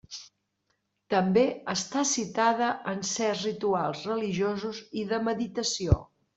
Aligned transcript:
També 1.13 1.43
està 1.73 2.03
citada 2.13 2.71
en 2.95 3.05
certs 3.11 3.45
rituals 3.51 4.03
religiosos 4.13 4.85
i 5.05 5.09
de 5.15 5.25
meditació. 5.31 6.05